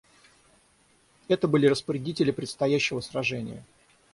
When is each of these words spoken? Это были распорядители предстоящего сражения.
Это 1.27 1.47
были 1.47 1.67
распорядители 1.67 2.31
предстоящего 2.31 3.01
сражения. 3.01 3.63